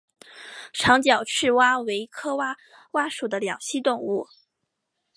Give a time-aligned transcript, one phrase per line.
[0.73, 2.35] 长脚赤蛙为蛙科
[2.93, 4.25] 蛙属的两栖动物。